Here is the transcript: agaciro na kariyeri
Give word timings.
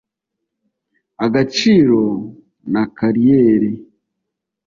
agaciro 1.25 1.99
na 2.71 2.83
kariyeri 2.97 3.71